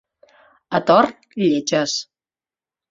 [0.79, 1.11] A Tor,
[1.45, 1.99] lletges.